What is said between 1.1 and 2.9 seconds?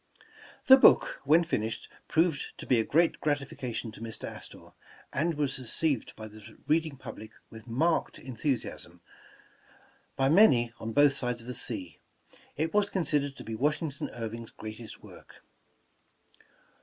when finished, proved to be a